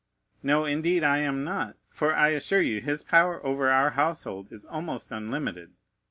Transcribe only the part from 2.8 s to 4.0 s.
his power over our